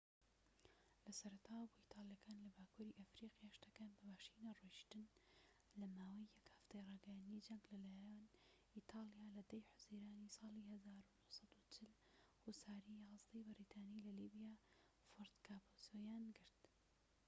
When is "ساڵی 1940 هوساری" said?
10.37-13.07